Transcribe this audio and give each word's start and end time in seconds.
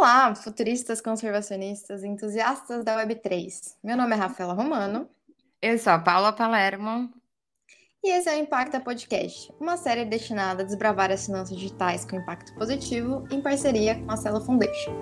Olá, 0.00 0.34
futuristas, 0.34 0.98
conservacionistas, 0.98 2.02
entusiastas 2.02 2.82
da 2.82 2.96
Web3. 3.04 3.74
Meu 3.84 3.98
nome 3.98 4.14
é 4.14 4.18
Rafaela 4.18 4.54
Romano. 4.54 5.06
Eu 5.60 5.78
sou 5.78 5.92
a 5.92 5.98
Paula 5.98 6.32
Palermo. 6.32 7.12
E 8.02 8.08
esse 8.08 8.26
é 8.26 8.34
o 8.34 8.38
Impacta 8.38 8.80
Podcast, 8.80 9.52
uma 9.60 9.76
série 9.76 10.06
destinada 10.06 10.62
a 10.62 10.64
desbravar 10.64 11.10
as 11.10 11.26
finanças 11.26 11.54
digitais 11.54 12.06
com 12.06 12.16
impacto 12.16 12.54
positivo 12.54 13.28
em 13.30 13.42
parceria 13.42 13.94
com 14.02 14.10
a 14.10 14.16
Celo 14.16 14.40
Foundation. 14.40 14.96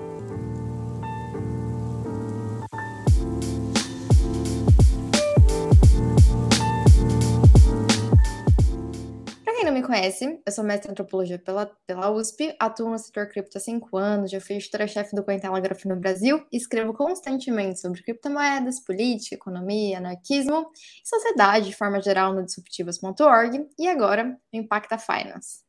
Conhece, 9.88 10.38
eu 10.44 10.52
sou 10.52 10.62
mestre 10.62 10.88
em 10.88 10.92
antropologia 10.92 11.38
pela, 11.38 11.64
pela 11.86 12.10
USP, 12.10 12.54
atuo 12.60 12.90
no 12.90 12.98
setor 12.98 13.26
cripto 13.26 13.56
há 13.56 13.60
cinco 13.60 13.96
anos, 13.96 14.30
já 14.30 14.38
fui 14.38 14.56
editora-chefe 14.56 15.16
do 15.16 15.24
Cointelegraph 15.24 15.82
no 15.86 15.96
Brasil 15.96 16.46
escrevo 16.52 16.92
constantemente 16.92 17.80
sobre 17.80 18.02
criptomoedas, 18.02 18.84
política, 18.84 19.36
economia, 19.36 19.96
anarquismo 19.96 20.70
e 21.02 21.08
sociedade 21.08 21.70
de 21.70 21.74
forma 21.74 22.02
geral 22.02 22.34
no 22.34 22.44
disruptivas.org 22.44 23.66
e 23.78 23.88
agora 23.88 24.24
no 24.24 24.60
Impacta 24.60 24.98
Finance. 24.98 25.66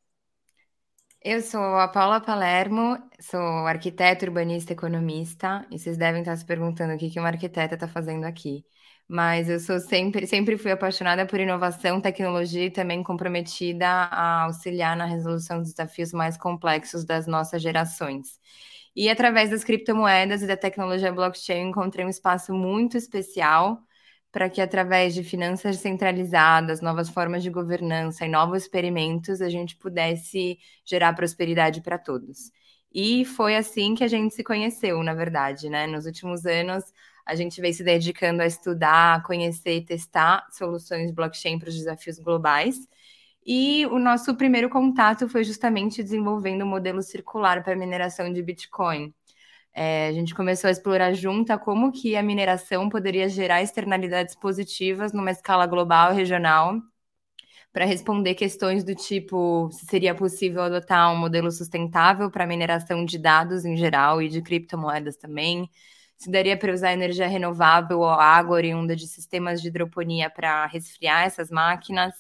Eu 1.24 1.42
sou 1.42 1.78
a 1.78 1.88
Paula 1.88 2.20
Palermo, 2.20 2.98
sou 3.22 3.40
arquiteta, 3.40 4.26
urbanista, 4.26 4.74
economista, 4.74 5.66
e 5.72 5.80
vocês 5.80 5.98
devem 5.98 6.22
estar 6.22 6.36
se 6.36 6.46
perguntando 6.46 6.94
o 6.94 6.98
que 6.98 7.20
uma 7.20 7.30
arquiteta 7.30 7.76
está 7.76 7.88
fazendo 7.88 8.26
aqui 8.26 8.66
mas 9.10 9.50
eu 9.50 9.60
sou 9.60 9.80
sempre, 9.80 10.28
sempre 10.28 10.58
fui 10.58 10.72
apaixonada 10.72 11.26
por 11.26 11.40
inovação, 11.40 12.00
tecnologia 12.02 12.66
e 12.66 12.72
também 12.72 13.04
comprometida 13.04 13.88
a 13.88 14.44
auxiliar 14.44 14.96
na 14.96 15.06
resolução 15.06 15.60
dos 15.60 15.72
desafios 15.74 16.14
mais 16.14 16.38
complexos 16.38 17.06
das 17.06 17.28
nossas 17.28 17.62
gerações. 17.62 18.40
E 18.96 19.10
através 19.10 19.50
das 19.50 19.64
criptomoedas 19.64 20.42
e 20.44 20.48
da 20.48 20.58
tecnologia 20.58 21.12
blockchain, 21.12 21.70
encontrei 21.70 22.06
um 22.06 22.10
espaço 22.10 22.54
muito 22.54 22.98
especial 22.98 23.80
para 24.32 24.50
que, 24.50 24.62
através 24.62 25.14
de 25.16 25.24
finanças 25.24 25.78
centralizadas, 25.78 26.82
novas 26.82 27.10
formas 27.10 27.42
de 27.44 27.50
governança 27.50 28.26
e 28.26 28.30
novos 28.30 28.64
experimentos, 28.64 29.42
a 29.42 29.50
gente 29.50 29.76
pudesse 29.78 30.60
gerar 30.86 31.14
prosperidade 31.14 31.82
para 31.82 31.98
todos. 31.98 32.52
E 32.94 33.26
foi 33.26 33.56
assim 33.56 33.96
que 33.96 34.04
a 34.04 34.08
gente 34.08 34.34
se 34.36 34.44
conheceu, 34.44 35.02
na 35.04 35.14
verdade, 35.14 35.70
né? 35.70 35.88
Nos 35.88 36.06
últimos 36.06 36.46
anos, 36.46 36.84
a 37.30 37.36
gente 37.36 37.62
vem 37.62 37.72
se 37.72 37.84
dedicando 37.84 38.42
a 38.42 38.48
estudar, 38.48 39.22
conhecer 39.24 39.78
e 39.78 39.86
testar 39.86 40.48
soluções 40.52 41.12
blockchain 41.12 41.60
para 41.60 41.70
os 41.70 41.76
desafios 41.76 42.18
globais. 42.18 42.88
E 43.46 43.86
o 43.88 44.00
nosso 44.00 44.36
primeiro 44.36 44.68
contato 44.68 45.30
foi 45.30 45.44
justamente 45.44 46.02
desenvolvendo 46.02 46.66
um 46.66 46.68
modelo 46.68 47.04
circular 47.04 47.64
para 47.64 47.76
mineração 47.76 48.34
de 48.34 48.42
Bitcoin. 48.42 49.14
É, 49.72 50.08
a 50.08 50.12
gente 50.12 50.34
começou 50.34 50.68
a 50.68 50.72
explorar 50.72 51.14
junto 51.14 51.58
como 51.60 51.92
que 51.92 52.16
a 52.16 52.24
mineração 52.24 52.90
poderia 52.90 53.30
gerar 53.30 53.62
externalidades 53.62 54.36
positivas 54.36 55.14
numa 55.14 55.30
escala 55.30 55.68
global 55.68 56.12
e 56.12 56.16
regional 56.16 56.82
para 57.72 57.86
responder 57.86 58.34
questões 58.34 58.84
do 58.84 58.96
tipo 58.96 59.70
se 59.72 59.86
seria 59.86 60.16
possível 60.16 60.64
adotar 60.64 61.14
um 61.14 61.18
modelo 61.18 61.52
sustentável 61.52 62.32
para 62.32 62.48
mineração 62.48 63.06
de 63.06 63.20
dados 63.20 63.66
em 63.66 63.78
geral 63.78 64.20
e 64.20 64.30
de 64.30 64.42
criptomoedas 64.42 65.16
também, 65.16 65.70
se 66.20 66.30
daria 66.30 66.58
para 66.58 66.74
usar 66.74 66.92
energia 66.92 67.28
renovável 67.28 68.00
ou 68.00 68.10
água 68.10 68.56
oriunda 68.58 68.96
de 68.96 69.08
sistemas 69.08 69.62
de 69.62 69.70
hidroponia 69.70 70.30
para 70.30 70.66
resfriar 70.66 71.26
essas 71.26 71.50
máquinas, 71.50 72.14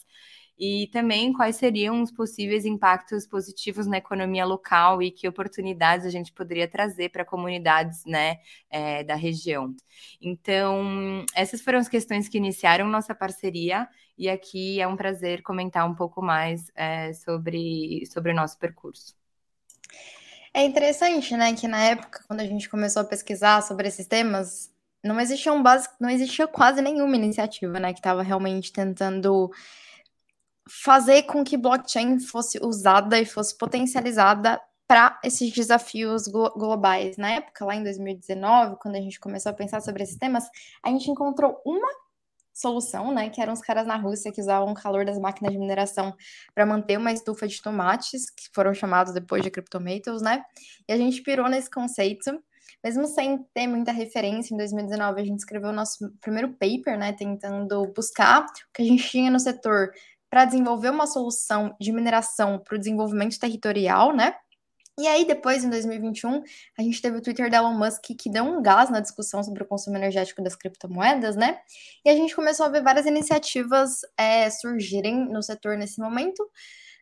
e 0.57 0.87
também 0.87 1.31
quais 1.31 1.55
seriam 1.55 2.01
os 2.01 2.11
possíveis 2.11 2.65
impactos 2.65 3.25
positivos 3.25 3.87
na 3.87 3.97
economia 3.97 4.45
local 4.45 5.01
e 5.01 5.09
que 5.09 5.27
oportunidades 5.27 6.05
a 6.05 6.09
gente 6.09 6.33
poderia 6.33 6.67
trazer 6.67 7.09
para 7.09 7.23
comunidades 7.23 8.03
né, 8.05 8.39
é, 8.69 9.03
da 9.03 9.15
região. 9.15 9.73
Então, 10.21 11.25
essas 11.33 11.61
foram 11.61 11.79
as 11.79 11.87
questões 11.87 12.27
que 12.27 12.37
iniciaram 12.37 12.89
nossa 12.89 13.15
parceria, 13.15 13.87
e 14.17 14.29
aqui 14.29 14.81
é 14.81 14.87
um 14.87 14.97
prazer 14.97 15.41
comentar 15.41 15.89
um 15.89 15.95
pouco 15.95 16.21
mais 16.21 16.69
é, 16.75 17.13
sobre, 17.13 18.05
sobre 18.07 18.31
o 18.33 18.35
nosso 18.35 18.59
percurso. 18.59 19.15
É 20.53 20.63
interessante, 20.63 21.35
né, 21.37 21.53
que 21.53 21.67
na 21.67 21.83
época, 21.83 22.23
quando 22.27 22.41
a 22.41 22.45
gente 22.45 22.69
começou 22.69 23.01
a 23.01 23.05
pesquisar 23.05 23.61
sobre 23.61 23.87
esses 23.87 24.07
temas, 24.07 24.71
não 25.03 25.19
existia, 25.19 25.53
um 25.53 25.61
base, 25.61 25.87
não 25.99 26.09
existia 26.09 26.47
quase 26.47 26.81
nenhuma 26.81 27.15
iniciativa, 27.15 27.79
né, 27.79 27.93
que 27.93 27.99
estava 27.99 28.21
realmente 28.21 28.71
tentando 28.71 29.51
fazer 30.67 31.23
com 31.23 31.43
que 31.43 31.57
blockchain 31.57 32.19
fosse 32.19 32.59
usada 32.63 33.19
e 33.19 33.25
fosse 33.25 33.57
potencializada 33.57 34.61
para 34.87 35.19
esses 35.23 35.51
desafios 35.51 36.27
glo 36.27 36.51
globais. 36.57 37.15
Na 37.17 37.31
época, 37.31 37.65
lá 37.65 37.75
em 37.75 37.83
2019, 37.83 38.77
quando 38.77 38.95
a 38.95 39.01
gente 39.01 39.19
começou 39.19 39.51
a 39.51 39.53
pensar 39.53 39.81
sobre 39.81 40.03
esses 40.03 40.17
temas, 40.17 40.45
a 40.83 40.89
gente 40.89 41.09
encontrou 41.11 41.61
uma 41.65 41.89
solução, 42.53 43.13
né? 43.13 43.29
Que 43.29 43.41
eram 43.41 43.53
os 43.53 43.61
caras 43.61 43.87
na 43.87 43.95
Rússia 43.95 44.31
que 44.31 44.41
usavam 44.41 44.71
o 44.71 44.73
calor 44.73 45.05
das 45.05 45.17
máquinas 45.19 45.51
de 45.51 45.57
mineração 45.57 46.15
para 46.53 46.65
manter 46.65 46.97
uma 46.97 47.11
estufa 47.11 47.47
de 47.47 47.61
tomates, 47.61 48.29
que 48.29 48.49
foram 48.53 48.73
chamados 48.73 49.13
depois 49.13 49.43
de 49.43 49.51
cryptomatoes, 49.51 50.21
né? 50.21 50.43
E 50.87 50.93
a 50.93 50.97
gente 50.97 51.21
pirou 51.21 51.47
nesse 51.47 51.69
conceito. 51.69 52.41
Mesmo 52.83 53.07
sem 53.07 53.43
ter 53.53 53.67
muita 53.67 53.91
referência, 53.91 54.53
em 54.53 54.57
2019 54.57 55.21
a 55.21 55.25
gente 55.25 55.39
escreveu 55.39 55.69
o 55.69 55.73
nosso 55.73 56.11
primeiro 56.21 56.53
paper, 56.53 56.97
né? 56.97 57.13
Tentando 57.13 57.91
buscar 57.93 58.45
o 58.45 58.45
que 58.73 58.81
a 58.81 58.85
gente 58.85 59.09
tinha 59.09 59.29
no 59.29 59.39
setor 59.39 59.91
para 60.29 60.45
desenvolver 60.45 60.89
uma 60.89 61.07
solução 61.07 61.75
de 61.79 61.91
mineração 61.91 62.59
para 62.59 62.75
o 62.75 62.79
desenvolvimento 62.79 63.39
territorial, 63.39 64.15
né? 64.15 64.35
E 64.99 65.07
aí, 65.07 65.23
depois, 65.23 65.63
em 65.63 65.69
2021, 65.69 66.43
a 66.77 66.81
gente 66.81 67.01
teve 67.01 67.17
o 67.17 67.21
Twitter 67.21 67.49
da 67.49 67.59
Elon 67.59 67.73
Musk 67.73 68.03
que 68.19 68.29
deu 68.29 68.43
um 68.43 68.61
gás 68.61 68.89
na 68.89 68.99
discussão 68.99 69.41
sobre 69.41 69.63
o 69.63 69.65
consumo 69.65 69.95
energético 69.95 70.43
das 70.43 70.57
criptomoedas, 70.57 71.37
né? 71.37 71.57
E 72.03 72.09
a 72.09 72.13
gente 72.13 72.35
começou 72.35 72.65
a 72.65 72.69
ver 72.69 72.83
várias 72.83 73.05
iniciativas 73.05 74.01
é, 74.17 74.49
surgirem 74.49 75.31
no 75.31 75.41
setor 75.41 75.77
nesse 75.77 76.01
momento. 76.01 76.45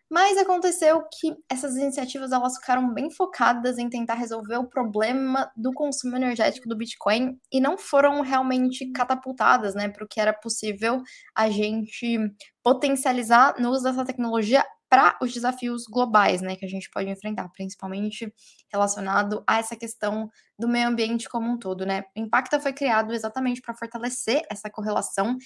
Mas 0.07 0.37
aconteceu 0.37 1.03
que 1.19 1.35
essas 1.49 1.75
iniciativas 1.75 2.31
elas 2.31 2.57
ficaram 2.57 2.93
bem 2.93 3.09
focadas 3.09 3.79
em 3.79 3.89
tentar 3.89 4.13
resolver 4.13 4.57
o 4.57 4.69
problema 4.69 5.51
do 5.57 5.73
consumo 5.73 6.15
energético 6.15 6.69
do 6.69 6.77
Bitcoin 6.77 7.35
e 7.51 7.59
não 7.59 7.79
foram 7.79 8.21
realmente 8.21 8.85
catapultadas, 8.91 9.73
né, 9.73 9.89
para 9.89 10.05
o 10.05 10.07
que 10.07 10.21
era 10.21 10.33
possível 10.33 11.01
a 11.35 11.49
gente 11.49 12.19
potencializar 12.63 13.55
no 13.59 13.71
uso 13.71 13.83
dessa 13.83 14.05
tecnologia 14.05 14.63
para 14.89 15.17
os 15.21 15.33
desafios 15.33 15.85
globais, 15.85 16.41
né, 16.41 16.55
que 16.55 16.65
a 16.65 16.67
gente 16.69 16.89
pode 16.89 17.09
enfrentar, 17.09 17.49
principalmente 17.49 18.33
relacionado 18.71 19.43
a 19.47 19.57
essa 19.59 19.75
questão 19.75 20.29
do 20.57 20.67
meio 20.67 20.87
ambiente 20.87 21.27
como 21.29 21.49
um 21.51 21.57
todo, 21.57 21.85
né? 21.85 22.03
O 22.15 22.19
Impacta 22.21 22.59
foi 22.59 22.73
criado 22.73 23.13
exatamente 23.13 23.61
para 23.61 23.73
fortalecer 23.75 24.41
essa 24.49 24.69
correlação 24.69 25.37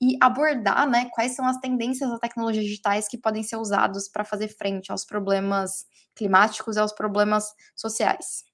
e 0.00 0.16
abordar, 0.20 0.88
né, 0.88 1.08
quais 1.12 1.34
são 1.34 1.46
as 1.46 1.58
tendências 1.58 2.10
das 2.10 2.20
tecnologias 2.20 2.64
digitais 2.64 3.08
que 3.08 3.18
podem 3.18 3.42
ser 3.42 3.56
usados 3.56 4.08
para 4.08 4.24
fazer 4.24 4.48
frente 4.48 4.90
aos 4.92 5.04
problemas 5.04 5.86
climáticos 6.14 6.76
e 6.76 6.80
aos 6.80 6.92
problemas 6.92 7.52
sociais. 7.74 8.49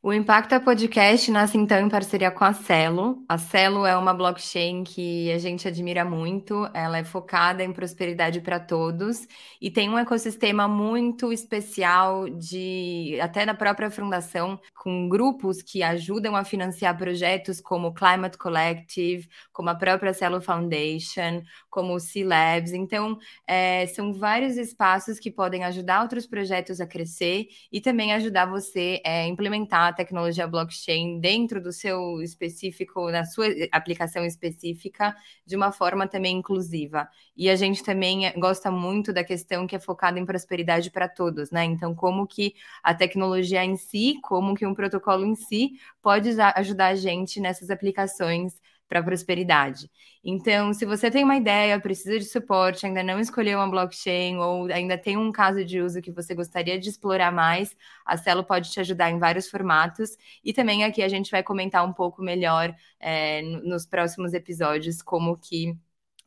O 0.00 0.12
Impacta 0.12 0.60
Podcast 0.60 1.28
nasce 1.28 1.58
então 1.58 1.76
em 1.80 1.88
parceria 1.88 2.30
com 2.30 2.44
a 2.44 2.52
Celo. 2.52 3.24
A 3.28 3.36
Celo 3.36 3.84
é 3.84 3.96
uma 3.96 4.14
blockchain 4.14 4.84
que 4.84 5.30
a 5.32 5.38
gente 5.38 5.66
admira 5.66 6.04
muito, 6.04 6.70
ela 6.72 6.98
é 6.98 7.04
focada 7.04 7.64
em 7.64 7.72
prosperidade 7.72 8.40
para 8.40 8.60
todos 8.60 9.26
e 9.60 9.72
tem 9.72 9.90
um 9.90 9.98
ecossistema 9.98 10.68
muito 10.68 11.32
especial 11.32 12.28
de 12.30 13.18
até 13.20 13.44
da 13.44 13.54
própria 13.54 13.90
fundação, 13.90 14.60
com 14.72 15.08
grupos 15.08 15.62
que 15.62 15.82
ajudam 15.82 16.36
a 16.36 16.44
financiar 16.44 16.96
projetos 16.96 17.60
como 17.60 17.88
o 17.88 17.92
Climate 17.92 18.38
Collective, 18.38 19.28
como 19.52 19.68
a 19.68 19.74
própria 19.74 20.14
Celo 20.14 20.40
Foundation, 20.40 21.42
como 21.78 21.94
o 21.94 22.00
C 22.00 22.24
Labs. 22.24 22.72
Então, 22.72 23.16
é, 23.46 23.86
são 23.86 24.12
vários 24.12 24.56
espaços 24.56 25.20
que 25.20 25.30
podem 25.30 25.62
ajudar 25.62 26.02
outros 26.02 26.26
projetos 26.26 26.80
a 26.80 26.86
crescer 26.88 27.46
e 27.70 27.80
também 27.80 28.12
ajudar 28.14 28.46
você 28.46 29.00
a 29.06 29.28
implementar 29.28 29.86
a 29.86 29.92
tecnologia 29.92 30.44
blockchain 30.48 31.20
dentro 31.20 31.62
do 31.62 31.72
seu 31.72 32.20
específico, 32.20 33.12
na 33.12 33.24
sua 33.24 33.46
aplicação 33.70 34.24
específica, 34.24 35.14
de 35.46 35.54
uma 35.54 35.70
forma 35.70 36.08
também 36.08 36.38
inclusiva. 36.38 37.08
E 37.36 37.48
a 37.48 37.54
gente 37.54 37.84
também 37.84 38.32
gosta 38.40 38.72
muito 38.72 39.12
da 39.12 39.22
questão 39.22 39.64
que 39.64 39.76
é 39.76 39.78
focada 39.78 40.18
em 40.18 40.26
prosperidade 40.26 40.90
para 40.90 41.08
todos, 41.08 41.52
né? 41.52 41.64
Então, 41.64 41.94
como 41.94 42.26
que 42.26 42.54
a 42.82 42.92
tecnologia 42.92 43.64
em 43.64 43.76
si, 43.76 44.18
como 44.20 44.56
que 44.56 44.66
um 44.66 44.74
protocolo 44.74 45.24
em 45.24 45.36
si 45.36 45.74
pode 46.02 46.30
ajudar 46.56 46.88
a 46.88 46.94
gente 46.96 47.38
nessas 47.38 47.70
aplicações 47.70 48.54
para 48.88 49.02
prosperidade. 49.02 49.90
Então, 50.24 50.72
se 50.72 50.84
você 50.84 51.10
tem 51.10 51.22
uma 51.24 51.36
ideia, 51.36 51.80
precisa 51.80 52.18
de 52.18 52.24
suporte, 52.24 52.86
ainda 52.86 53.02
não 53.02 53.20
escolheu 53.20 53.58
uma 53.58 53.70
blockchain 53.70 54.36
ou 54.38 54.66
ainda 54.72 54.98
tem 54.98 55.16
um 55.16 55.30
caso 55.30 55.64
de 55.64 55.80
uso 55.80 56.00
que 56.02 56.10
você 56.10 56.34
gostaria 56.34 56.78
de 56.78 56.88
explorar 56.88 57.30
mais, 57.32 57.76
a 58.04 58.16
Celo 58.16 58.44
pode 58.44 58.70
te 58.70 58.80
ajudar 58.80 59.10
em 59.10 59.18
vários 59.18 59.48
formatos. 59.48 60.16
E 60.44 60.52
também 60.52 60.84
aqui 60.84 61.02
a 61.02 61.08
gente 61.08 61.30
vai 61.30 61.42
comentar 61.42 61.84
um 61.84 61.92
pouco 61.92 62.22
melhor 62.22 62.74
é, 62.98 63.42
nos 63.42 63.86
próximos 63.86 64.32
episódios 64.32 65.02
como 65.02 65.36
que 65.36 65.76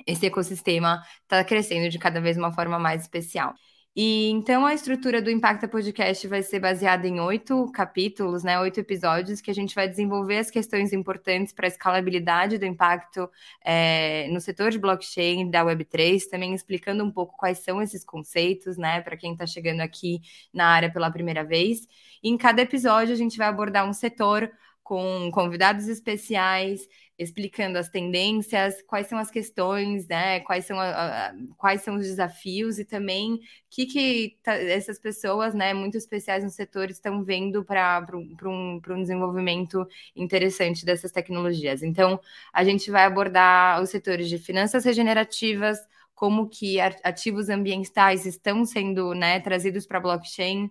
esse 0.06 0.26
ecossistema 0.26 1.02
está 1.24 1.44
crescendo 1.44 1.90
de 1.90 2.00
cada 2.00 2.20
vez 2.22 2.38
uma 2.38 2.52
forma 2.52 2.80
mais 2.80 3.02
especial. 3.04 3.54
E 3.94 4.30
então 4.30 4.66
a 4.66 4.74
estrutura 4.74 5.22
do 5.22 5.30
Impacta 5.30 5.68
Podcast 5.68 6.26
vai 6.26 6.42
ser 6.42 6.62
baseada 6.62 7.06
em 7.06 7.20
oito 7.20 7.70
capítulos, 7.74 8.42
né? 8.42 8.58
Oito 8.58 8.80
episódios 8.80 9.42
que 9.42 9.52
a 9.52 9.54
gente 9.54 9.76
vai 9.76 9.86
desenvolver 9.90 10.38
as 10.38 10.50
questões 10.50 10.94
importantes 10.94 11.52
para 11.52 11.68
a 11.68 11.70
escalabilidade 11.70 12.58
do 12.58 12.66
impacto 12.66 13.30
é, 13.62 14.30
no 14.32 14.40
setor 14.40 14.72
de 14.72 14.80
blockchain 14.80 15.52
da 15.52 15.66
Web3, 15.66 16.22
também 16.30 16.54
explicando 16.54 17.04
um 17.04 17.12
pouco 17.12 17.36
quais 17.36 17.60
são 17.60 17.82
esses 17.82 18.06
conceitos, 18.06 18.78
né? 18.78 19.02
Para 19.02 19.18
quem 19.18 19.34
está 19.34 19.46
chegando 19.46 19.82
aqui 19.82 20.22
na 20.54 20.68
área 20.68 20.90
pela 20.90 21.12
primeira 21.12 21.44
vez. 21.44 21.86
E 22.24 22.30
em 22.30 22.38
cada 22.38 22.62
episódio 22.62 23.14
a 23.14 23.18
gente 23.18 23.38
vai 23.38 23.48
abordar 23.48 23.86
um 23.86 23.94
setor 23.94 24.50
com 24.92 25.32
convidados 25.32 25.88
especiais, 25.88 26.86
explicando 27.18 27.78
as 27.78 27.88
tendências, 27.88 28.82
quais 28.82 29.08
são 29.08 29.18
as 29.18 29.32
questões, 29.32 30.06
né? 30.10 30.42
Quais 30.42 30.66
são, 30.66 30.78
a, 30.78 31.30
a, 31.30 31.34
quais 31.58 31.82
são 31.82 31.96
os 31.96 32.06
desafios 32.06 32.78
e 32.78 32.84
também 32.84 33.36
o 33.36 33.40
que, 33.70 33.86
que 33.86 34.38
tá, 34.44 34.54
essas 34.54 35.00
pessoas, 35.00 35.54
né, 35.54 35.74
muito 35.74 35.96
especiais 35.96 36.44
no 36.44 36.50
setor, 36.50 36.90
estão 36.90 37.24
vendo 37.24 37.64
para 37.64 38.06
um, 38.14 38.82
um 38.90 39.02
desenvolvimento 39.02 39.88
interessante 40.14 40.84
dessas 40.86 41.10
tecnologias. 41.14 41.84
Então, 41.84 42.20
a 42.52 42.62
gente 42.66 42.92
vai 42.92 43.06
abordar 43.06 43.82
os 43.82 43.90
setores 43.92 44.28
de 44.28 44.38
finanças 44.38 44.84
regenerativas, 44.84 45.80
como 46.14 46.50
que 46.50 46.82
ativos 46.82 47.48
ambientais 47.50 48.26
estão 48.26 48.66
sendo 48.66 49.14
né, 49.14 49.40
trazidos 49.40 49.86
para 49.86 50.02
blockchain, 50.02 50.70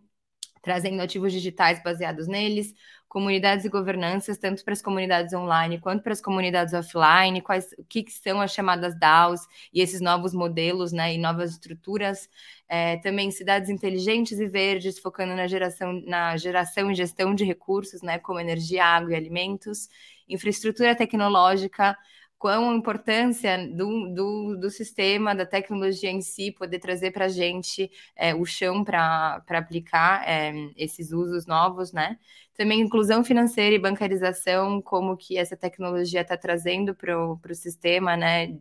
trazendo 0.62 1.00
ativos 1.00 1.32
digitais 1.32 1.82
baseados 1.82 2.26
neles, 2.26 2.74
comunidades 3.10 3.64
e 3.64 3.68
governanças, 3.68 4.38
tanto 4.38 4.64
para 4.64 4.72
as 4.72 4.80
comunidades 4.80 5.34
online 5.34 5.80
quanto 5.80 6.02
para 6.02 6.12
as 6.12 6.20
comunidades 6.20 6.72
offline, 6.72 7.42
quais 7.42 7.74
o 7.76 7.82
que, 7.82 8.04
que 8.04 8.12
são 8.12 8.40
as 8.40 8.52
chamadas 8.52 8.96
DAOs 8.96 9.40
e 9.74 9.80
esses 9.80 10.00
novos 10.00 10.32
modelos 10.32 10.92
né, 10.92 11.14
e 11.14 11.18
novas 11.18 11.50
estruturas. 11.50 12.28
É, 12.68 12.98
também 12.98 13.30
cidades 13.32 13.68
inteligentes 13.68 14.38
e 14.38 14.46
verdes, 14.46 15.00
focando 15.00 15.34
na 15.34 15.48
geração, 15.48 16.00
na 16.06 16.36
geração 16.36 16.88
e 16.88 16.94
gestão 16.94 17.34
de 17.34 17.44
recursos, 17.44 18.00
né, 18.00 18.18
como 18.20 18.38
energia, 18.38 18.84
água 18.84 19.12
e 19.12 19.16
alimentos, 19.16 19.88
infraestrutura 20.28 20.94
tecnológica, 20.94 21.98
quão 22.40 22.70
a 22.70 22.74
importância 22.74 23.58
do, 23.68 24.08
do, 24.14 24.56
do, 24.56 24.70
sistema, 24.70 25.34
da 25.34 25.44
tecnologia 25.44 26.10
em 26.10 26.22
si, 26.22 26.50
poder 26.50 26.78
trazer 26.78 27.10
para 27.10 27.26
a 27.26 27.28
gente 27.28 27.90
é, 28.16 28.34
o 28.34 28.46
chão 28.46 28.82
para 28.82 29.44
aplicar 29.50 30.26
é, 30.26 30.50
esses 30.74 31.12
usos 31.12 31.46
novos, 31.46 31.92
né? 31.92 32.18
Também 32.54 32.80
inclusão 32.80 33.22
financeira 33.22 33.76
e 33.76 33.78
bancarização, 33.78 34.80
como 34.80 35.18
que 35.18 35.36
essa 35.36 35.54
tecnologia 35.54 36.22
está 36.22 36.36
trazendo 36.36 36.94
para 36.94 37.14
o 37.14 37.54
sistema, 37.54 38.16
né? 38.16 38.56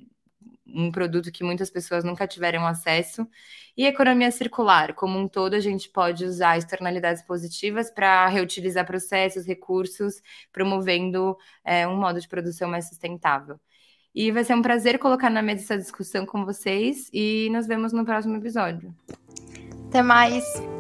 Um 0.73 0.91
produto 0.91 1.31
que 1.31 1.43
muitas 1.43 1.69
pessoas 1.69 2.03
nunca 2.03 2.27
tiveram 2.27 2.65
acesso. 2.65 3.27
E 3.75 3.85
economia 3.85 4.31
circular, 4.31 4.93
como 4.93 5.17
um 5.17 5.27
todo, 5.27 5.53
a 5.53 5.59
gente 5.59 5.89
pode 5.89 6.25
usar 6.25 6.57
externalidades 6.57 7.23
positivas 7.23 7.89
para 7.89 8.27
reutilizar 8.27 8.85
processos, 8.85 9.45
recursos, 9.45 10.21
promovendo 10.51 11.37
é, 11.63 11.87
um 11.87 11.97
modo 11.97 12.19
de 12.19 12.27
produção 12.27 12.69
mais 12.69 12.87
sustentável. 12.89 13.59
E 14.13 14.31
vai 14.31 14.43
ser 14.43 14.55
um 14.55 14.61
prazer 14.61 14.97
colocar 14.97 15.29
na 15.29 15.41
mesa 15.41 15.63
essa 15.63 15.77
discussão 15.77 16.25
com 16.25 16.43
vocês 16.43 17.09
e 17.13 17.49
nos 17.51 17.67
vemos 17.67 17.93
no 17.93 18.03
próximo 18.03 18.35
episódio. 18.35 18.93
Até 19.87 20.01
mais! 20.01 20.78